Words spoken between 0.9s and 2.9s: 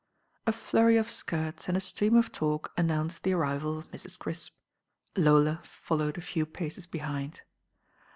of skirts and a stream of talk